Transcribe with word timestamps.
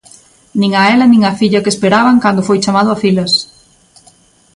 Nin 0.59 0.71
a 0.79 0.83
ela 0.93 1.05
nin 1.11 1.21
á 1.29 1.31
filla 1.41 1.63
que 1.63 1.73
esperaban 1.75 2.21
cando 2.23 2.45
foi 2.47 2.57
chamado 2.65 2.89
a 2.91 2.99
filas. 3.03 3.33